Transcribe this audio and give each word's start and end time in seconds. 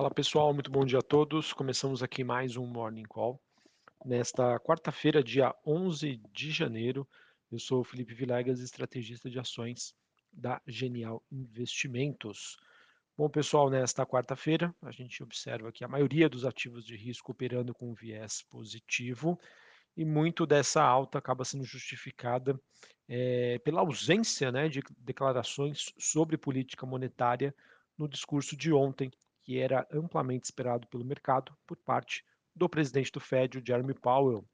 Fala 0.00 0.10
pessoal, 0.10 0.54
muito 0.54 0.70
bom 0.70 0.82
dia 0.82 1.00
a 1.00 1.02
todos. 1.02 1.52
Começamos 1.52 2.02
aqui 2.02 2.24
mais 2.24 2.56
um 2.56 2.64
Morning 2.64 3.04
Call. 3.04 3.38
Nesta 4.02 4.58
quarta-feira, 4.58 5.22
dia 5.22 5.54
11 5.66 6.18
de 6.32 6.50
janeiro, 6.50 7.06
eu 7.52 7.58
sou 7.58 7.82
o 7.82 7.84
Felipe 7.84 8.14
Vilegas, 8.14 8.60
estrategista 8.60 9.28
de 9.28 9.38
ações 9.38 9.94
da 10.32 10.58
Genial 10.66 11.22
Investimentos. 11.30 12.56
Bom, 13.14 13.28
pessoal, 13.28 13.68
nesta 13.68 14.06
quarta-feira, 14.06 14.74
a 14.80 14.90
gente 14.90 15.22
observa 15.22 15.70
que 15.70 15.84
a 15.84 15.88
maioria 15.88 16.30
dos 16.30 16.46
ativos 16.46 16.86
de 16.86 16.96
risco 16.96 17.32
operando 17.32 17.74
com 17.74 17.92
viés 17.92 18.42
positivo 18.48 19.38
e 19.94 20.02
muito 20.02 20.46
dessa 20.46 20.82
alta 20.82 21.18
acaba 21.18 21.44
sendo 21.44 21.64
justificada 21.64 22.58
é, 23.06 23.58
pela 23.58 23.82
ausência 23.82 24.50
né, 24.50 24.66
de 24.66 24.82
declarações 24.96 25.92
sobre 25.98 26.38
política 26.38 26.86
monetária 26.86 27.54
no 27.98 28.08
discurso 28.08 28.56
de 28.56 28.72
ontem, 28.72 29.10
que 29.50 29.58
era 29.58 29.84
amplamente 29.90 30.44
esperado 30.44 30.86
pelo 30.86 31.04
mercado 31.04 31.52
por 31.66 31.76
parte 31.76 32.24
do 32.54 32.68
presidente 32.68 33.10
do 33.10 33.18
Fed, 33.18 33.58
o 33.58 33.66
Jeremy 33.66 33.94
Powell. 33.94 34.44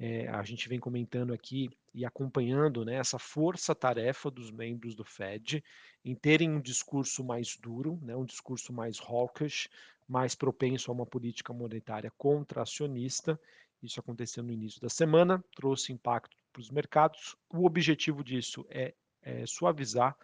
É, 0.00 0.26
a 0.30 0.42
gente 0.42 0.68
vem 0.68 0.80
comentando 0.80 1.32
aqui 1.32 1.70
e 1.94 2.04
acompanhando 2.04 2.84
né, 2.84 2.96
essa 2.96 3.20
força-tarefa 3.20 4.32
dos 4.32 4.50
membros 4.50 4.96
do 4.96 5.04
Fed 5.04 5.62
em 6.04 6.16
terem 6.16 6.50
um 6.50 6.60
discurso 6.60 7.22
mais 7.22 7.56
duro, 7.56 8.00
né, 8.02 8.16
um 8.16 8.24
discurso 8.24 8.72
mais 8.72 8.98
hawkish, 8.98 9.68
mais 10.08 10.34
propenso 10.34 10.90
a 10.90 10.94
uma 10.94 11.06
política 11.06 11.52
monetária 11.52 12.10
contracionista. 12.18 13.40
Isso 13.80 14.00
aconteceu 14.00 14.42
no 14.42 14.50
início 14.50 14.80
da 14.80 14.88
semana, 14.88 15.40
trouxe 15.54 15.92
impacto 15.92 16.36
para 16.52 16.60
os 16.60 16.68
mercados. 16.68 17.36
O 17.48 17.64
objetivo 17.64 18.24
disso 18.24 18.66
é, 18.68 18.92
é 19.22 19.46
suavizar, 19.46 20.16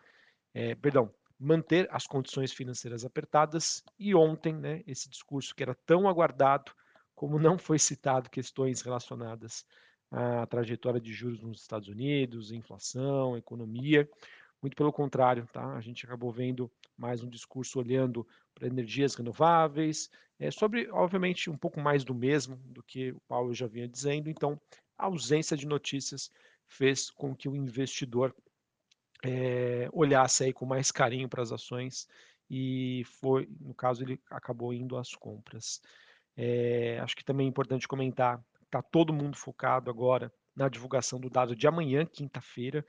é, 0.52 0.74
perdão, 0.74 1.08
manter 1.38 1.88
as 1.90 2.06
condições 2.06 2.52
financeiras 2.52 3.04
apertadas. 3.04 3.82
E 3.98 4.14
ontem, 4.14 4.54
né, 4.54 4.82
esse 4.86 5.08
discurso 5.08 5.54
que 5.54 5.62
era 5.62 5.74
tão 5.86 6.08
aguardado, 6.08 6.72
como 7.14 7.38
não 7.38 7.58
foi 7.58 7.78
citado 7.78 8.30
questões 8.30 8.80
relacionadas 8.80 9.64
à 10.10 10.46
trajetória 10.46 11.00
de 11.00 11.12
juros 11.12 11.40
nos 11.40 11.60
Estados 11.60 11.88
Unidos, 11.88 12.50
inflação, 12.50 13.36
economia, 13.36 14.08
muito 14.60 14.76
pelo 14.76 14.92
contrário, 14.92 15.46
tá? 15.52 15.74
A 15.74 15.80
gente 15.80 16.04
acabou 16.04 16.32
vendo 16.32 16.70
mais 16.96 17.22
um 17.22 17.28
discurso 17.28 17.78
olhando 17.78 18.26
para 18.54 18.66
energias 18.66 19.14
renováveis, 19.14 20.10
é, 20.38 20.50
sobre, 20.50 20.88
obviamente, 20.90 21.50
um 21.50 21.56
pouco 21.56 21.80
mais 21.80 22.04
do 22.04 22.14
mesmo 22.14 22.56
do 22.56 22.82
que 22.82 23.10
o 23.10 23.20
Paulo 23.28 23.54
já 23.54 23.66
vinha 23.66 23.88
dizendo. 23.88 24.28
Então, 24.30 24.60
a 24.96 25.06
ausência 25.06 25.56
de 25.56 25.66
notícias 25.66 26.30
fez 26.66 27.10
com 27.10 27.34
que 27.34 27.48
o 27.48 27.56
investidor 27.56 28.34
é, 29.24 29.88
olhasse 29.92 30.44
aí 30.44 30.52
com 30.52 30.64
mais 30.64 30.90
carinho 30.90 31.28
para 31.28 31.42
as 31.42 31.52
ações 31.52 32.08
e 32.50 33.02
foi, 33.20 33.48
no 33.60 33.74
caso, 33.74 34.02
ele 34.02 34.20
acabou 34.30 34.72
indo 34.72 34.96
às 34.96 35.14
compras. 35.14 35.80
É, 36.36 36.98
acho 37.00 37.16
que 37.16 37.24
também 37.24 37.46
é 37.46 37.50
importante 37.50 37.88
comentar, 37.88 38.42
está 38.64 38.80
todo 38.80 39.12
mundo 39.12 39.36
focado 39.36 39.90
agora 39.90 40.32
na 40.54 40.68
divulgação 40.68 41.20
do 41.20 41.28
dado 41.28 41.54
de 41.54 41.66
amanhã, 41.66 42.06
quinta-feira, 42.06 42.84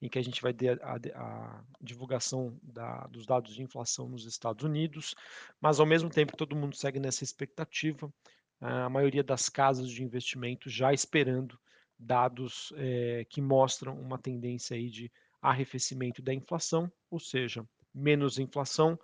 em 0.00 0.08
que 0.08 0.18
a 0.18 0.22
gente 0.22 0.42
vai 0.42 0.52
ter 0.52 0.82
a, 0.82 0.96
a, 1.14 1.64
divulgação 1.80 2.58
da, 2.62 3.06
dos 3.06 3.24
dados 3.24 3.54
de 3.54 3.62
inflação 3.62 4.08
nos 4.08 4.26
Estados 4.26 4.64
Unidos, 4.64 5.14
mas 5.60 5.80
ao 5.80 5.86
mesmo 5.86 6.10
tempo 6.10 6.36
todo 6.36 6.56
mundo 6.56 6.76
segue 6.76 6.98
nessa 6.98 7.24
expectativa, 7.24 8.12
a 8.60 8.88
maioria 8.88 9.22
das 9.22 9.48
casas 9.48 9.90
de 9.90 10.02
investimento 10.02 10.68
já 10.68 10.92
esperando 10.92 11.58
dados 11.98 12.72
é, 12.76 13.24
que 13.28 13.40
mostram 13.40 13.98
uma 13.98 14.18
tendência 14.18 14.76
aí 14.76 14.90
de 14.90 15.10
arrefecimento 15.48 16.22
da 16.22 16.32
inflação, 16.32 16.90
ou 17.10 17.20
seja, 17.20 17.66
menos 17.94 18.38
inflação, 18.38 18.98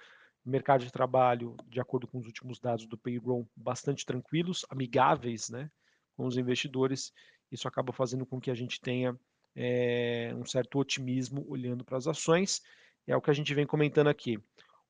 mercado 0.45 0.85
de 0.85 0.91
trabalho, 0.91 1.55
de 1.69 1.81
acordo 1.81 2.07
com 2.07 2.19
os 2.19 2.27
últimos 2.27 2.59
dados 2.59 2.87
do 2.87 2.97
payroll, 2.97 3.49
bastante 3.55 4.07
tranquilos, 4.07 4.65
amigáveis 4.71 5.51
né, 5.51 5.71
com 6.17 6.27
os 6.27 6.37
investidores. 6.37 7.13
Isso 7.53 7.69
acaba 7.69 7.93
fazendo 7.93 8.25
com 8.25 8.41
que 8.41 8.51
a 8.51 8.55
gente 8.55 8.81
tenha 8.81 9.19
é, 9.55 10.33
um 10.35 10.45
certo 10.45 10.79
otimismo 10.79 11.45
olhando 11.47 11.85
para 11.85 11.99
as 11.99 12.07
ações. 12.07 12.63
É 13.07 13.15
o 13.15 13.21
que 13.21 13.31
a 13.31 13.35
gente 13.35 13.55
vem 13.55 13.67
comentando 13.67 14.09
aqui. 14.09 14.39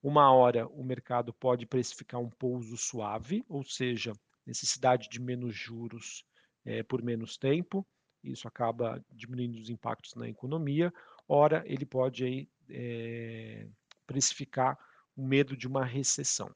Uma 0.03 0.33
hora 0.33 0.67
o 0.69 0.85
mercado 0.85 1.33
pode 1.33 1.67
precificar 1.67 2.21
um 2.21 2.31
pouso 2.31 2.77
suave, 2.77 3.45
ou 3.49 3.65
seja, 3.65 4.13
necessidade 4.47 5.09
de 5.09 5.21
menos 5.21 5.55
juros 5.55 6.25
é, 6.65 6.83
por 6.83 7.03
menos 7.03 7.37
tempo. 7.37 7.87
Isso 8.23 8.47
acaba 8.47 9.03
diminuindo 9.11 9.59
os 9.59 9.71
impactos 9.71 10.15
na 10.15 10.29
economia 10.29 10.93
ora 11.31 11.63
ele 11.65 11.87
pode 11.87 12.25
aí, 12.25 12.49
é, 12.69 13.69
precificar 14.05 14.77
o 15.17 15.25
medo 15.25 15.57
de 15.57 15.69
uma 15.69 15.85
recessão. 15.85 16.51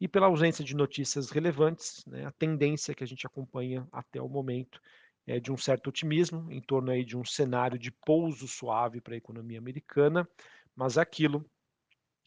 E 0.00 0.08
pela 0.08 0.26
ausência 0.26 0.64
de 0.64 0.74
notícias 0.74 1.30
relevantes, 1.30 2.04
né, 2.04 2.26
a 2.26 2.32
tendência 2.32 2.94
que 2.94 3.04
a 3.04 3.06
gente 3.06 3.26
acompanha 3.26 3.86
até 3.92 4.20
o 4.20 4.28
momento 4.28 4.80
é 5.24 5.38
de 5.38 5.52
um 5.52 5.56
certo 5.56 5.88
otimismo 5.88 6.50
em 6.50 6.60
torno 6.60 6.90
aí 6.90 7.04
de 7.04 7.16
um 7.16 7.24
cenário 7.24 7.78
de 7.78 7.92
pouso 7.92 8.48
suave 8.48 9.00
para 9.00 9.14
a 9.14 9.18
economia 9.18 9.58
americana, 9.58 10.28
mas 10.74 10.98
aquilo, 10.98 11.48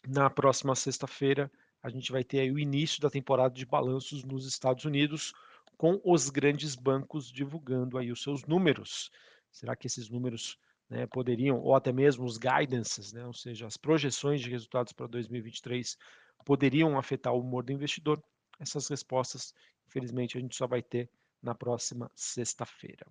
na 0.07 0.29
próxima 0.29 0.75
sexta-feira, 0.75 1.51
a 1.83 1.89
gente 1.89 2.11
vai 2.11 2.23
ter 2.23 2.51
o 2.53 2.59
início 2.59 3.01
da 3.01 3.09
temporada 3.09 3.53
de 3.53 3.65
balanços 3.65 4.23
nos 4.23 4.45
Estados 4.45 4.85
Unidos, 4.85 5.33
com 5.81 5.99
os 6.05 6.29
grandes 6.29 6.75
bancos 6.75 7.31
divulgando 7.31 7.97
aí 7.97 8.11
os 8.11 8.21
seus 8.21 8.45
números. 8.45 9.09
Será 9.51 9.75
que 9.75 9.87
esses 9.87 10.11
números 10.11 10.55
né, 10.87 11.07
poderiam, 11.07 11.59
ou 11.59 11.73
até 11.73 11.91
mesmo 11.91 12.23
os 12.23 12.37
guidances, 12.37 13.11
né, 13.11 13.25
ou 13.25 13.33
seja, 13.33 13.65
as 13.65 13.77
projeções 13.77 14.41
de 14.41 14.51
resultados 14.51 14.93
para 14.93 15.07
2023 15.07 15.97
poderiam 16.45 16.99
afetar 16.99 17.33
o 17.33 17.39
humor 17.39 17.63
do 17.63 17.71
investidor? 17.71 18.23
Essas 18.59 18.87
respostas, 18.89 19.55
infelizmente, 19.87 20.37
a 20.37 20.41
gente 20.41 20.55
só 20.55 20.67
vai 20.67 20.83
ter 20.83 21.09
na 21.41 21.55
próxima 21.55 22.11
sexta-feira. 22.15 23.07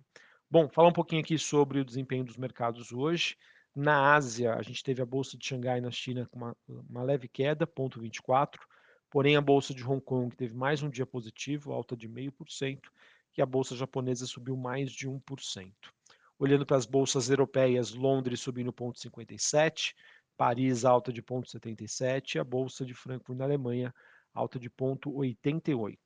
Bom, 0.49 0.69
falar 0.69 0.87
um 0.87 0.93
pouquinho 0.93 1.21
aqui 1.21 1.37
sobre 1.37 1.81
o 1.81 1.85
desempenho 1.85 2.23
dos 2.23 2.37
mercados 2.37 2.93
hoje. 2.93 3.35
Na 3.75 4.13
Ásia, 4.13 4.53
a 4.53 4.61
gente 4.61 4.81
teve 4.81 5.01
a 5.01 5.05
bolsa 5.05 5.37
de 5.37 5.45
Xangai 5.45 5.81
na 5.81 5.91
China 5.91 6.25
com 6.31 6.37
uma, 6.37 6.55
uma 6.69 7.03
leve 7.03 7.27
queda, 7.27 7.67
0,24, 7.67 8.59
porém 9.11 9.35
a 9.35 9.41
bolsa 9.41 9.73
de 9.73 9.85
Hong 9.85 10.01
Kong 10.01 10.33
teve 10.33 10.55
mais 10.55 10.81
um 10.81 10.89
dia 10.89 11.05
positivo, 11.05 11.73
alta 11.73 11.95
de 11.97 12.07
0,5%, 12.07 12.79
e 13.37 13.41
a 13.41 13.45
bolsa 13.45 13.75
japonesa 13.75 14.25
subiu 14.25 14.55
mais 14.55 14.91
de 14.91 15.07
1%. 15.07 15.73
Olhando 16.39 16.65
para 16.65 16.77
as 16.77 16.85
bolsas 16.85 17.29
europeias, 17.29 17.93
Londres 17.93 18.39
subindo 18.39 18.73
0,57, 18.73 19.93
Paris 20.37 20.85
alta 20.85 21.11
de 21.11 21.21
0,77 21.21 22.35
e 22.35 22.39
a 22.39 22.43
bolsa 22.43 22.85
de 22.85 22.93
Frankfurt 22.93 23.37
na 23.37 23.43
Alemanha 23.43 23.93
alta 24.33 24.57
de 24.57 24.69
0,88. 24.69 25.97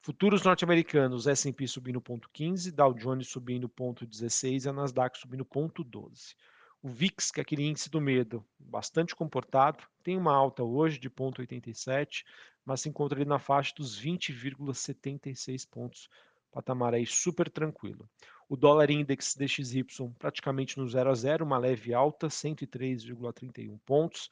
Futuros 0.00 0.42
norte-americanos, 0.44 1.26
S&P 1.26 1.66
subindo 1.66 2.00
0,15, 2.00 2.72
Dow 2.72 2.94
Jones 2.94 3.28
subindo 3.28 3.68
0,16 3.68 4.64
e 4.64 4.68
a 4.68 4.72
Nasdaq 4.72 5.18
subindo 5.18 5.44
0,12. 5.44 6.34
O 6.80 6.88
VIX, 6.88 7.30
que 7.32 7.40
é 7.40 7.42
aquele 7.42 7.66
índice 7.66 7.90
do 7.90 8.00
medo, 8.00 8.44
bastante 8.58 9.14
comportado, 9.14 9.82
tem 10.02 10.16
uma 10.16 10.32
alta 10.32 10.62
hoje 10.62 10.98
de 10.98 11.10
0,87, 11.10 12.24
mas 12.64 12.82
se 12.82 12.88
encontra 12.88 13.18
ali 13.18 13.24
na 13.24 13.40
faixa 13.40 13.74
dos 13.76 14.00
20,76 14.00 15.68
pontos, 15.68 16.08
patamar 16.52 16.94
aí 16.94 17.04
super 17.04 17.50
tranquilo. 17.50 18.08
O 18.48 18.56
dólar 18.56 18.90
index 18.90 19.34
DXY 19.34 19.84
praticamente 20.18 20.78
no 20.78 20.88
0 20.88 21.10
a 21.10 21.14
0, 21.14 21.44
uma 21.44 21.58
leve 21.58 21.92
alta, 21.92 22.28
103,31 22.28 23.78
pontos. 23.84 24.30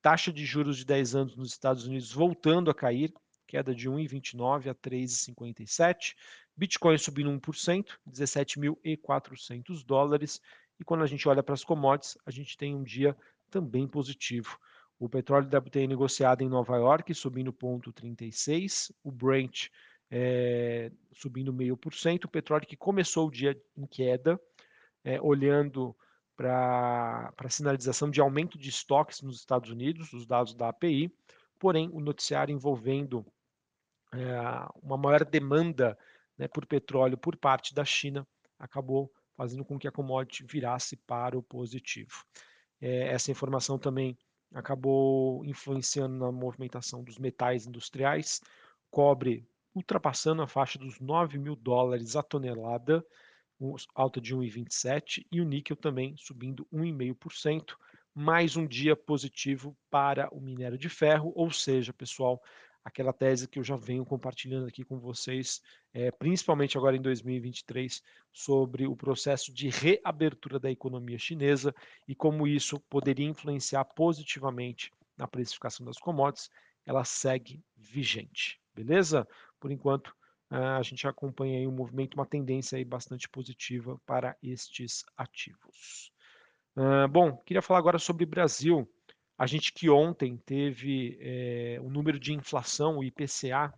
Taxa 0.00 0.32
de 0.32 0.46
juros 0.46 0.78
de 0.78 0.84
10 0.84 1.14
anos 1.16 1.36
nos 1.36 1.50
Estados 1.50 1.84
Unidos 1.84 2.12
voltando 2.12 2.70
a 2.70 2.74
cair, 2.74 3.12
queda 3.46 3.74
de 3.74 3.90
1,29 3.90 4.70
a 4.70 4.74
3,57. 4.74 6.14
Bitcoin 6.56 6.96
subindo 6.96 7.30
1%, 7.30 7.98
17.400 8.08 9.84
dólares. 9.84 10.40
E 10.78 10.84
quando 10.84 11.02
a 11.02 11.06
gente 11.06 11.28
olha 11.28 11.42
para 11.42 11.54
as 11.54 11.64
commodities, 11.64 12.16
a 12.24 12.30
gente 12.30 12.56
tem 12.56 12.74
um 12.74 12.82
dia 12.82 13.16
também 13.50 13.86
positivo. 13.86 14.58
O 14.98 15.08
petróleo 15.08 15.48
WTI 15.48 15.86
negociado 15.86 16.42
em 16.42 16.48
Nova 16.48 16.76
York 16.76 17.14
subindo 17.14 17.52
0,36, 17.52 18.92
o 19.02 19.10
Brent 19.10 19.68
é, 20.10 20.90
subindo 21.12 21.52
meio 21.52 21.76
por 21.76 21.94
cento. 21.94 22.24
O 22.24 22.30
petróleo 22.30 22.66
que 22.66 22.76
começou 22.76 23.28
o 23.28 23.30
dia 23.30 23.60
em 23.76 23.86
queda, 23.86 24.40
é, 25.04 25.20
olhando 25.20 25.96
para 26.36 27.32
a 27.36 27.48
sinalização 27.48 28.10
de 28.10 28.20
aumento 28.20 28.58
de 28.58 28.68
estoques 28.68 29.22
nos 29.22 29.38
Estados 29.38 29.70
Unidos, 29.70 30.12
os 30.12 30.26
dados 30.26 30.54
da 30.54 30.68
API, 30.68 31.12
porém 31.58 31.90
o 31.92 32.00
noticiário 32.00 32.52
envolvendo 32.52 33.26
é, 34.12 34.18
uma 34.80 34.96
maior 34.96 35.24
demanda 35.24 35.98
né, 36.36 36.46
por 36.46 36.64
petróleo 36.64 37.18
por 37.18 37.36
parte 37.36 37.74
da 37.74 37.84
China 37.84 38.26
acabou 38.58 39.12
fazendo 39.38 39.64
com 39.64 39.78
que 39.78 39.86
a 39.86 39.92
commodity 39.92 40.44
virasse 40.44 40.96
para 40.96 41.38
o 41.38 41.42
positivo. 41.42 42.24
É, 42.80 43.06
essa 43.06 43.30
informação 43.30 43.78
também 43.78 44.18
acabou 44.52 45.44
influenciando 45.44 46.16
na 46.16 46.32
movimentação 46.32 47.04
dos 47.04 47.18
metais 47.18 47.64
industriais, 47.64 48.40
cobre 48.90 49.48
ultrapassando 49.72 50.42
a 50.42 50.48
faixa 50.48 50.76
dos 50.76 50.98
9 50.98 51.38
mil 51.38 51.54
dólares 51.54 52.16
a 52.16 52.22
tonelada, 52.22 53.06
alta 53.94 54.20
de 54.20 54.34
1,27, 54.34 55.24
e 55.30 55.40
o 55.40 55.44
níquel 55.44 55.76
também 55.76 56.16
subindo 56.16 56.66
1,5%, 56.72 57.76
mais 58.12 58.56
um 58.56 58.66
dia 58.66 58.96
positivo 58.96 59.76
para 59.88 60.28
o 60.34 60.40
minério 60.40 60.76
de 60.76 60.88
ferro, 60.88 61.32
ou 61.36 61.48
seja, 61.52 61.92
pessoal, 61.92 62.42
aquela 62.84 63.12
tese 63.12 63.48
que 63.48 63.58
eu 63.58 63.64
já 63.64 63.76
venho 63.76 64.04
compartilhando 64.04 64.66
aqui 64.66 64.84
com 64.84 64.98
vocês, 64.98 65.60
é, 65.92 66.10
principalmente 66.10 66.76
agora 66.78 66.96
em 66.96 67.02
2023, 67.02 68.02
sobre 68.32 68.86
o 68.86 68.96
processo 68.96 69.52
de 69.52 69.68
reabertura 69.68 70.58
da 70.58 70.70
economia 70.70 71.18
chinesa 71.18 71.74
e 72.06 72.14
como 72.14 72.46
isso 72.46 72.80
poderia 72.88 73.26
influenciar 73.26 73.84
positivamente 73.84 74.92
na 75.16 75.26
precificação 75.26 75.84
das 75.84 75.98
commodities, 75.98 76.48
ela 76.86 77.04
segue 77.04 77.62
vigente, 77.76 78.60
beleza? 78.74 79.26
Por 79.60 79.70
enquanto, 79.70 80.14
a 80.50 80.82
gente 80.82 81.06
acompanha 81.06 81.58
aí 81.58 81.66
um 81.66 81.72
movimento, 81.72 82.14
uma 82.14 82.24
tendência 82.24 82.78
aí 82.78 82.84
bastante 82.84 83.28
positiva 83.28 84.00
para 84.06 84.36
estes 84.42 85.04
ativos. 85.16 86.10
bom, 87.10 87.36
queria 87.38 87.60
falar 87.60 87.80
agora 87.80 87.98
sobre 87.98 88.24
Brasil. 88.24 88.88
A 89.38 89.46
gente 89.46 89.72
que 89.72 89.88
ontem 89.88 90.36
teve 90.36 91.16
é, 91.20 91.80
um 91.80 91.88
número 91.88 92.18
de 92.18 92.34
inflação, 92.34 92.98
o 92.98 93.04
IPCA, 93.04 93.72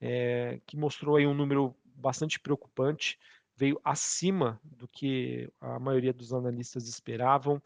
é, 0.00 0.60
que 0.66 0.76
mostrou 0.76 1.16
aí 1.16 1.26
um 1.26 1.32
número 1.32 1.74
bastante 1.84 2.40
preocupante, 2.40 3.16
veio 3.56 3.80
acima 3.84 4.60
do 4.64 4.88
que 4.88 5.48
a 5.60 5.78
maioria 5.78 6.12
dos 6.12 6.32
analistas 6.32 6.88
esperavam 6.88 7.62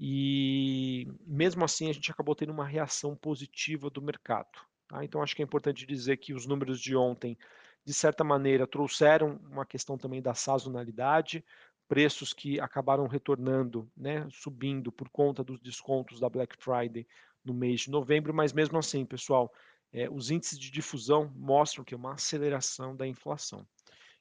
e 0.00 1.06
mesmo 1.26 1.64
assim 1.64 1.88
a 1.90 1.92
gente 1.92 2.10
acabou 2.10 2.34
tendo 2.34 2.52
uma 2.52 2.66
reação 2.66 3.14
positiva 3.14 3.90
do 3.90 4.00
mercado. 4.02 4.58
Tá? 4.88 5.04
Então 5.04 5.22
acho 5.22 5.36
que 5.36 5.42
é 5.42 5.44
importante 5.44 5.86
dizer 5.86 6.16
que 6.16 6.32
os 6.32 6.46
números 6.46 6.80
de 6.80 6.96
ontem, 6.96 7.36
de 7.84 7.92
certa 7.92 8.24
maneira, 8.24 8.66
trouxeram 8.66 9.38
uma 9.50 9.66
questão 9.66 9.98
também 9.98 10.22
da 10.22 10.34
sazonalidade, 10.34 11.44
preços 11.88 12.32
que 12.32 12.60
acabaram 12.60 13.06
retornando, 13.06 13.90
né, 13.96 14.26
subindo 14.30 14.90
por 14.90 15.08
conta 15.08 15.42
dos 15.44 15.60
descontos 15.60 16.20
da 16.20 16.28
Black 16.28 16.56
Friday 16.58 17.06
no 17.44 17.54
mês 17.54 17.82
de 17.82 17.90
novembro, 17.90 18.34
mas 18.34 18.52
mesmo 18.52 18.78
assim, 18.78 19.04
pessoal, 19.04 19.52
é, 19.92 20.10
os 20.10 20.30
índices 20.30 20.58
de 20.58 20.70
difusão 20.70 21.32
mostram 21.34 21.84
que 21.84 21.94
é 21.94 21.96
uma 21.96 22.14
aceleração 22.14 22.94
da 22.94 23.06
inflação. 23.06 23.66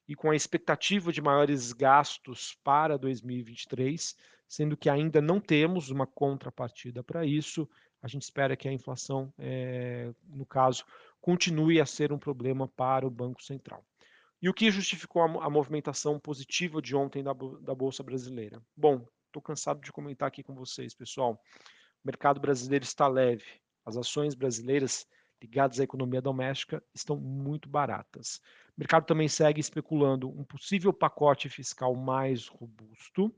E 0.07 0.15
com 0.15 0.29
a 0.29 0.35
expectativa 0.35 1.11
de 1.11 1.21
maiores 1.21 1.73
gastos 1.73 2.55
para 2.63 2.97
2023, 2.97 4.15
sendo 4.47 4.77
que 4.77 4.89
ainda 4.89 5.19
não 5.19 5.39
temos 5.39 5.89
uma 5.89 6.05
contrapartida 6.05 7.03
para 7.03 7.25
isso, 7.25 7.67
a 8.01 8.07
gente 8.07 8.21
espera 8.21 8.55
que 8.55 8.67
a 8.67 8.71
inflação, 8.71 9.33
é, 9.39 10.13
no 10.27 10.45
caso, 10.45 10.85
continue 11.19 11.81
a 11.81 11.85
ser 11.87 12.13
um 12.13 12.19
problema 12.19 12.67
para 12.67 13.07
o 13.07 13.09
Banco 13.09 13.43
Central. 13.43 13.83
E 14.45 14.49
o 14.49 14.53
que 14.53 14.69
justificou 14.69 15.23
a, 15.23 15.47
a 15.47 15.49
movimentação 15.49 16.19
positiva 16.19 16.79
de 16.79 16.95
ontem 16.95 17.23
da, 17.23 17.33
da 17.33 17.73
Bolsa 17.73 18.03
Brasileira? 18.03 18.61
Bom, 18.77 19.03
estou 19.25 19.41
cansado 19.41 19.81
de 19.81 19.91
comentar 19.91 20.27
aqui 20.27 20.43
com 20.43 20.53
vocês, 20.53 20.93
pessoal. 20.93 21.43
O 22.03 22.05
mercado 22.05 22.39
brasileiro 22.39 22.85
está 22.85 23.07
leve. 23.07 23.43
As 23.83 23.97
ações 23.97 24.35
brasileiras 24.35 25.07
ligadas 25.41 25.79
à 25.79 25.83
economia 25.83 26.21
doméstica 26.21 26.83
estão 26.93 27.17
muito 27.17 27.67
baratas. 27.67 28.39
O 28.77 28.81
mercado 28.81 29.07
também 29.07 29.27
segue 29.27 29.59
especulando 29.59 30.29
um 30.29 30.43
possível 30.43 30.93
pacote 30.93 31.49
fiscal 31.49 31.95
mais 31.95 32.45
robusto. 32.45 33.33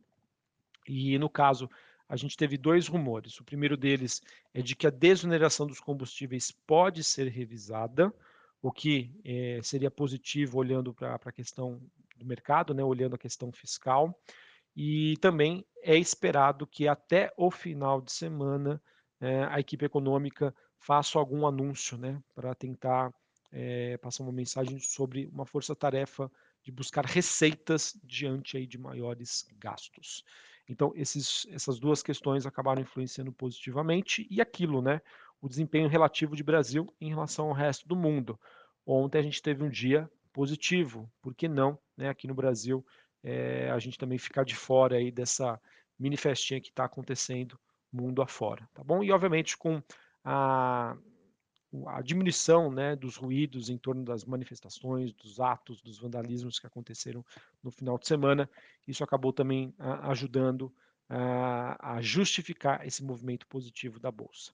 E, 0.86 1.18
no 1.18 1.30
caso, 1.30 1.70
a 2.10 2.18
gente 2.18 2.36
teve 2.36 2.58
dois 2.58 2.86
rumores. 2.86 3.40
O 3.40 3.46
primeiro 3.46 3.78
deles 3.78 4.22
é 4.54 4.62
de 4.62 4.76
que 4.76 4.86
a 4.86 4.90
desoneração 4.90 5.68
dos 5.68 5.80
combustíveis 5.80 6.52
pode 6.52 7.02
ser 7.02 7.30
revisada 7.30 8.14
o 8.62 8.72
que 8.72 9.20
eh, 9.24 9.60
seria 9.64 9.92
positivo 9.92 10.58
olhando 10.58 10.94
para 10.94 11.16
a 11.16 11.32
questão 11.32 11.82
do 12.16 12.26
mercado, 12.26 12.74
né, 12.74 12.84
olhando 12.84 13.16
a 13.16 13.20
questão 13.20 13.52
fiscal. 13.52 14.18
E 14.76 15.18
também 15.22 15.66
é 15.82 15.96
esperado 15.98 16.68
que 16.68 16.88
até 16.88 17.34
o 17.38 17.50
final 17.50 18.02
de 18.02 18.12
semana 18.12 18.82
eh, 19.20 19.44
a 19.50 19.60
equipe 19.60 19.86
econômica 19.86 20.54
faça 20.80 21.18
algum 21.18 21.48
anúncio 21.48 21.98
né, 21.98 22.22
para 22.36 22.54
tentar 22.54 23.14
eh, 23.52 23.98
passar 23.98 24.24
uma 24.24 24.32
mensagem 24.32 24.80
sobre 24.80 25.28
uma 25.28 25.46
força-tarefa 25.46 26.32
de 26.64 26.72
buscar 26.72 27.06
receitas 27.06 27.98
diante 28.04 28.58
aí 28.58 28.68
de 28.68 28.78
maiores 28.78 29.46
gastos. 29.58 30.24
Então, 30.70 30.92
esses, 30.96 31.48
essas 31.50 31.80
duas 31.80 32.04
questões 32.04 32.46
acabaram 32.46 32.82
influenciando 32.82 33.32
positivamente 33.32 34.28
e 34.30 34.42
aquilo, 34.42 34.82
né? 34.82 35.02
O 35.42 35.48
desempenho 35.48 35.88
relativo 35.88 36.36
de 36.36 36.44
Brasil 36.44 36.94
em 37.00 37.10
relação 37.10 37.48
ao 37.48 37.54
resto 37.54 37.88
do 37.88 37.96
mundo. 37.96 38.40
Ontem 38.86 39.20
a 39.20 39.22
gente 39.22 39.42
teve 39.42 39.64
um 39.64 39.70
dia 39.70 40.10
positivo, 40.32 41.12
por 41.22 41.34
que 41.34 41.48
não, 41.48 41.78
né, 41.96 42.10
aqui 42.10 42.28
no 42.28 42.34
Brasil, 42.34 42.86
é, 43.24 43.70
a 43.72 43.80
gente 43.80 43.98
também 43.98 44.18
ficar 44.18 44.44
de 44.44 44.56
fora 44.56 44.98
aí 44.98 45.12
dessa 45.12 45.60
mini 45.98 46.16
festinha 46.16 46.62
que 46.62 46.70
está 46.70 46.86
acontecendo 46.86 47.60
mundo 47.92 48.22
afora, 48.22 48.70
tá 48.74 48.84
bom? 48.84 49.04
E 49.04 49.12
obviamente 49.12 49.58
com 49.58 49.82
a, 50.24 50.96
a 51.88 52.02
diminuição 52.02 52.72
né, 52.72 52.96
dos 52.96 53.16
ruídos 53.16 53.70
em 53.70 53.78
torno 53.78 54.04
das 54.04 54.26
manifestações, 54.26 55.14
dos 55.14 55.40
atos, 55.40 55.82
dos 55.82 55.98
vandalismos 55.98 56.60
que 56.60 56.68
aconteceram 56.68 57.26
no 57.64 57.72
final 57.72 57.98
de 57.98 58.08
semana, 58.08 58.50
isso 58.88 59.04
acabou 59.04 59.34
também 59.34 59.74
a, 59.80 60.12
ajudando 60.12 60.74
a, 61.10 61.96
a 61.96 62.02
justificar 62.02 62.86
esse 62.86 63.04
movimento 63.04 63.48
positivo 63.48 64.00
da 64.00 64.12
Bolsa. 64.12 64.54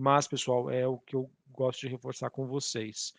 Mas, 0.00 0.28
pessoal, 0.28 0.70
é 0.70 0.86
o 0.86 0.96
que 0.96 1.16
eu 1.16 1.28
gosto 1.50 1.80
de 1.80 1.88
reforçar 1.88 2.30
com 2.30 2.46
vocês. 2.46 3.12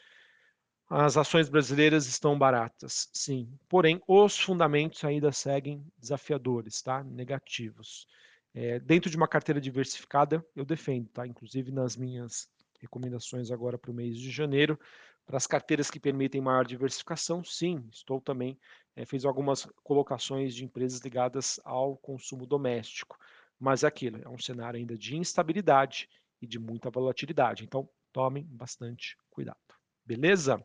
As 0.90 1.18
ações 1.18 1.50
brasileiras 1.50 2.08
estão 2.08 2.40
baratas, 2.40 3.10
sim. 3.12 3.52
Porém, 3.68 4.02
os 4.08 4.40
fundamentos 4.40 5.04
ainda 5.04 5.30
seguem 5.34 5.86
desafiadores, 5.98 6.82
tá? 6.82 7.04
Negativos. 7.04 8.08
É, 8.54 8.80
dentro 8.80 9.10
de 9.10 9.18
uma 9.18 9.28
carteira 9.28 9.60
diversificada, 9.60 10.44
eu 10.56 10.64
defendo, 10.64 11.10
tá? 11.10 11.28
Inclusive 11.28 11.70
nas 11.70 11.98
minhas 11.98 12.50
recomendações 12.80 13.52
agora 13.52 13.78
para 13.78 13.92
o 13.92 13.94
mês 13.94 14.18
de 14.18 14.32
janeiro, 14.32 14.80
para 15.26 15.36
as 15.36 15.46
carteiras 15.46 15.92
que 15.92 16.00
permitem 16.00 16.40
maior 16.40 16.66
diversificação, 16.66 17.44
sim, 17.44 17.86
estou 17.92 18.22
também, 18.22 18.58
é, 18.96 19.06
fiz 19.06 19.26
algumas 19.26 19.68
colocações 19.84 20.56
de 20.56 20.64
empresas 20.64 21.02
ligadas 21.02 21.60
ao 21.66 21.98
consumo 21.98 22.48
doméstico. 22.48 23.20
Mas 23.60 23.84
é 23.84 23.88
aquilo, 23.88 24.22
é 24.24 24.30
um 24.30 24.38
cenário 24.40 24.80
ainda 24.80 24.98
de 24.98 25.18
instabilidade 25.18 26.08
e 26.42 26.48
de 26.48 26.60
muita 26.60 26.90
volatilidade. 26.90 27.64
Então, 27.64 27.90
tomem 28.12 28.44
bastante 28.44 29.18
cuidado. 29.30 29.58
Beleza? 30.06 30.64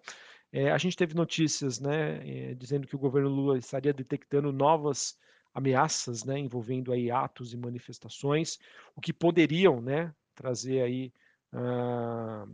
É, 0.52 0.70
a 0.70 0.78
gente 0.78 0.96
teve 0.96 1.14
notícias 1.14 1.80
né, 1.80 2.20
é, 2.26 2.54
dizendo 2.54 2.86
que 2.86 2.94
o 2.94 2.98
governo 2.98 3.28
Lula 3.28 3.58
estaria 3.58 3.92
detectando 3.92 4.52
novas 4.52 5.18
ameaças 5.52 6.24
né, 6.24 6.38
envolvendo 6.38 6.92
aí 6.92 7.10
atos 7.10 7.52
e 7.52 7.56
manifestações, 7.56 8.58
o 8.94 9.00
que 9.00 9.12
poderiam 9.12 9.80
né, 9.80 10.12
trazer 10.34 10.82
aí 10.82 11.12
uh, 11.52 12.52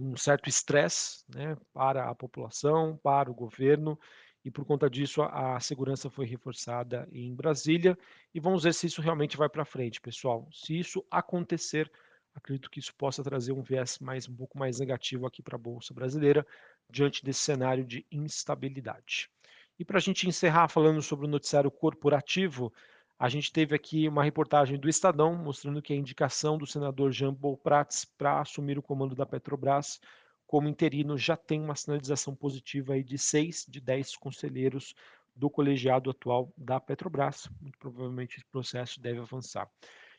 um 0.00 0.16
certo 0.16 0.48
estresse 0.48 1.24
né, 1.28 1.56
para 1.72 2.08
a 2.08 2.14
população, 2.14 2.96
para 3.02 3.30
o 3.30 3.34
governo, 3.34 3.98
e 4.44 4.50
por 4.50 4.64
conta 4.64 4.88
disso 4.90 5.22
a, 5.22 5.56
a, 5.56 5.60
segurança 5.60 6.10
foi 6.10 6.26
reforçada 6.26 7.08
em 7.10 7.34
Brasília. 7.34 7.98
E 8.32 8.38
vamos 8.38 8.64
ver 8.64 8.74
se 8.74 8.86
isso 8.86 9.00
realmente 9.00 9.36
vai 9.36 9.48
para 9.48 9.64
frente, 9.64 10.00
pessoal. 10.00 10.46
Se 10.52 10.78
isso 10.78 11.04
acontecer, 11.10 11.90
acredito 12.34 12.70
que 12.70 12.80
isso 12.80 12.94
possa 12.94 13.22
trazer 13.22 13.52
um 13.52 13.62
viés 13.62 13.98
mais 13.98 14.28
um 14.28 14.34
pouco 14.34 14.58
mais 14.58 14.80
negativo 14.80 15.26
aqui 15.26 15.42
para 15.42 15.56
a 15.56 15.58
bolsa 15.58 15.94
brasileira 15.94 16.46
diante 16.90 17.24
desse 17.24 17.40
cenário 17.40 17.84
de 17.84 18.04
instabilidade. 18.10 19.30
E 19.78 19.84
para 19.84 19.98
a 19.98 20.00
gente 20.00 20.28
encerrar 20.28 20.68
falando 20.68 21.02
sobre 21.02 21.26
o 21.26 21.28
noticiário 21.28 21.70
corporativo, 21.70 22.72
a 23.18 23.28
gente 23.28 23.52
teve 23.52 23.74
aqui 23.74 24.08
uma 24.08 24.24
reportagem 24.24 24.78
do 24.78 24.88
Estadão 24.88 25.34
mostrando 25.34 25.80
que 25.80 25.92
a 25.92 25.96
indicação 25.96 26.58
do 26.58 26.66
senador 26.66 27.12
Jean 27.12 27.34
Paul 27.34 27.56
Prats 27.56 28.04
para 28.04 28.40
assumir 28.40 28.78
o 28.78 28.82
comando 28.82 29.14
da 29.14 29.24
Petrobras 29.24 30.00
como 30.46 30.68
interino 30.68 31.16
já 31.16 31.36
tem 31.36 31.60
uma 31.60 31.74
sinalização 31.74 32.34
positiva 32.34 32.94
aí 32.94 33.02
de 33.02 33.18
seis 33.18 33.64
de 33.68 33.80
dez 33.80 34.16
conselheiros 34.16 34.94
do 35.34 35.50
colegiado 35.50 36.10
atual 36.10 36.52
da 36.56 36.78
Petrobras. 36.78 37.48
Muito 37.60 37.78
provavelmente 37.78 38.36
esse 38.36 38.46
processo 38.46 39.00
deve 39.00 39.20
avançar. 39.20 39.68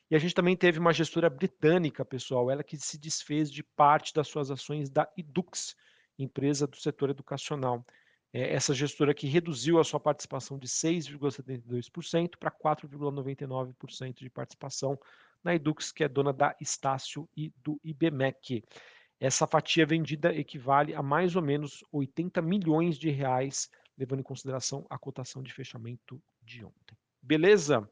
E 0.10 0.16
a 0.16 0.20
gente 0.20 0.36
também 0.36 0.56
teve 0.56 0.80
uma 0.80 0.94
gestora 0.94 1.30
britânica, 1.30 2.06
pessoal, 2.06 2.52
ela 2.52 2.64
que 2.64 2.78
se 2.78 2.98
desfez 2.98 3.52
de 3.52 3.64
parte 3.64 4.14
das 4.14 4.28
suas 4.28 4.52
ações 4.52 4.90
da 4.90 5.10
Edux, 5.18 5.76
empresa 6.18 6.68
do 6.68 6.78
setor 6.78 7.10
educacional. 7.10 7.84
É, 8.32 8.54
essa 8.54 8.74
gestora 8.74 9.14
que 9.14 9.28
reduziu 9.28 9.80
a 9.80 9.84
sua 9.84 10.00
participação 10.00 10.60
de 10.60 10.68
6,72% 10.68 12.38
para 12.38 12.52
4,99% 12.52 14.20
de 14.20 14.30
participação 14.30 15.00
na 15.44 15.56
Edux, 15.56 15.92
que 15.92 16.04
é 16.04 16.08
dona 16.08 16.34
da 16.34 16.56
Estácio 16.60 17.28
e 17.36 17.52
do 17.64 17.80
IBMEC. 17.84 18.64
Essa 19.20 19.48
fatia 19.48 19.86
vendida 19.86 20.36
equivale 20.36 20.94
a 20.94 21.02
mais 21.02 21.36
ou 21.36 21.42
menos 21.42 21.84
80 21.92 22.42
milhões 22.42 22.98
de 22.98 23.10
reais, 23.10 23.70
levando 23.98 24.20
em 24.20 24.24
consideração 24.24 24.86
a 24.90 25.00
cotação 25.00 25.42
de 25.42 25.54
fechamento 25.54 26.22
de 26.44 26.64
ontem. 26.64 26.98
Beleza? 27.22 27.90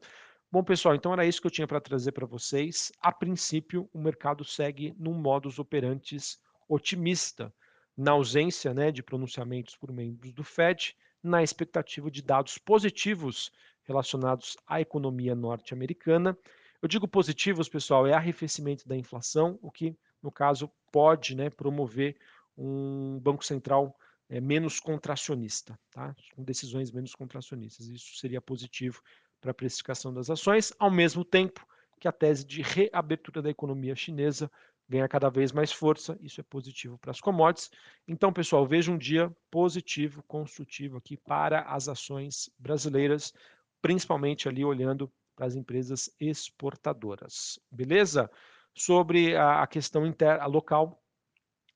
Bom, 0.54 0.62
pessoal, 0.62 0.94
então 0.94 1.12
era 1.12 1.26
isso 1.26 1.40
que 1.40 1.48
eu 1.48 1.50
tinha 1.50 1.66
para 1.66 1.80
trazer 1.80 2.12
para 2.12 2.24
vocês. 2.24 2.92
A 3.00 3.10
princípio, 3.10 3.90
o 3.92 3.98
mercado 3.98 4.44
segue 4.44 4.94
num 4.96 5.12
modus 5.12 5.58
operantes 5.58 6.38
otimista, 6.68 7.52
na 7.96 8.12
ausência 8.12 8.72
né, 8.72 8.92
de 8.92 9.02
pronunciamentos 9.02 9.74
por 9.74 9.90
membros 9.90 10.32
do 10.32 10.44
Fed, 10.44 10.96
na 11.20 11.42
expectativa 11.42 12.08
de 12.08 12.22
dados 12.22 12.56
positivos 12.56 13.50
relacionados 13.82 14.56
à 14.64 14.80
economia 14.80 15.34
norte-americana. 15.34 16.38
Eu 16.80 16.86
digo 16.86 17.08
positivos, 17.08 17.68
pessoal, 17.68 18.06
é 18.06 18.12
arrefecimento 18.12 18.86
da 18.86 18.96
inflação, 18.96 19.58
o 19.60 19.72
que, 19.72 19.98
no 20.22 20.30
caso, 20.30 20.70
pode 20.92 21.34
né, 21.34 21.50
promover 21.50 22.16
um 22.56 23.18
Banco 23.18 23.44
Central 23.44 23.92
é, 24.28 24.40
menos 24.40 24.78
contracionista, 24.78 25.76
tá? 25.90 26.14
com 26.36 26.44
decisões 26.44 26.92
menos 26.92 27.12
contracionistas. 27.14 27.88
Isso 27.88 28.16
seria 28.16 28.40
positivo 28.40 29.02
para 29.44 29.50
a 29.50 29.54
precificação 29.54 30.10
das 30.10 30.30
ações, 30.30 30.72
ao 30.78 30.90
mesmo 30.90 31.22
tempo 31.22 31.66
que 32.00 32.08
a 32.08 32.12
tese 32.12 32.46
de 32.46 32.62
reabertura 32.62 33.42
da 33.42 33.50
economia 33.50 33.94
chinesa 33.94 34.50
ganha 34.88 35.06
cada 35.06 35.28
vez 35.28 35.52
mais 35.52 35.70
força, 35.70 36.18
isso 36.22 36.40
é 36.40 36.44
positivo 36.44 36.96
para 36.96 37.10
as 37.10 37.20
commodities. 37.20 37.70
Então, 38.08 38.32
pessoal, 38.32 38.66
veja 38.66 38.90
um 38.90 38.96
dia 38.96 39.30
positivo, 39.50 40.22
construtivo 40.22 40.96
aqui 40.96 41.18
para 41.18 41.60
as 41.60 41.90
ações 41.90 42.48
brasileiras, 42.58 43.34
principalmente 43.82 44.48
ali 44.48 44.64
olhando 44.64 45.12
para 45.36 45.44
as 45.44 45.54
empresas 45.54 46.08
exportadoras. 46.18 47.58
Beleza? 47.70 48.30
Sobre 48.74 49.36
a 49.36 49.66
questão 49.66 50.06
interna, 50.06 50.46
local, 50.46 51.02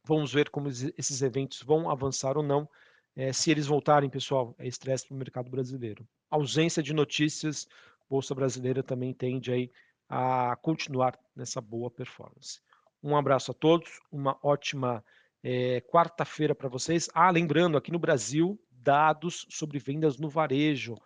vamos 0.04 0.32
ver 0.32 0.48
como 0.48 0.68
esses 0.68 1.20
eventos 1.20 1.62
vão 1.62 1.90
avançar 1.90 2.38
ou 2.38 2.42
não. 2.42 2.66
É, 3.14 3.30
se 3.30 3.50
eles 3.50 3.66
voltarem, 3.66 4.08
pessoal, 4.08 4.54
é 4.58 4.66
estresse 4.66 5.06
para 5.06 5.14
o 5.14 5.18
mercado 5.18 5.50
brasileiro. 5.50 6.08
Ausência 6.30 6.82
de 6.82 6.92
notícias, 6.92 7.66
Bolsa 8.08 8.34
Brasileira 8.34 8.82
também 8.82 9.12
tende 9.12 9.52
aí 9.52 9.70
a 10.08 10.56
continuar 10.56 11.18
nessa 11.36 11.60
boa 11.60 11.90
performance. 11.90 12.60
Um 13.02 13.16
abraço 13.16 13.50
a 13.50 13.54
todos, 13.54 14.00
uma 14.10 14.38
ótima 14.42 15.04
é, 15.42 15.80
quarta-feira 15.82 16.54
para 16.54 16.68
vocês. 16.68 17.08
Ah, 17.14 17.30
lembrando, 17.30 17.76
aqui 17.76 17.92
no 17.92 17.98
Brasil, 17.98 18.58
dados 18.70 19.46
sobre 19.50 19.78
vendas 19.78 20.18
no 20.18 20.28
varejo, 20.28 20.96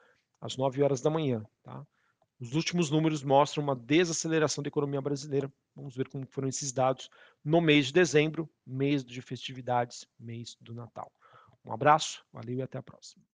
às 0.41 0.57
9 0.57 0.83
horas 0.83 1.00
da 1.00 1.11
manhã. 1.11 1.45
Tá? 1.62 1.85
Os 2.41 2.55
últimos 2.55 2.91
números 2.91 3.23
mostram 3.23 3.62
uma 3.62 3.76
desaceleração 3.76 4.62
da 4.62 4.69
economia 4.69 5.00
brasileira. 5.00 5.52
Vamos 5.76 5.95
ver 5.95 6.09
como 6.09 6.26
foram 6.26 6.49
esses 6.49 6.73
dados 6.73 7.09
no 7.45 7.61
mês 7.61 7.87
de 7.87 7.93
dezembro, 7.93 8.49
mês 8.67 9.05
de 9.05 9.21
festividades, 9.23 10.07
mês 10.19 10.57
do 10.61 10.75
Natal. 10.75 11.12
Um 11.64 11.73
abraço, 11.73 12.25
valeu 12.33 12.57
e 12.57 12.62
até 12.62 12.79
a 12.79 12.83
próxima. 12.83 13.23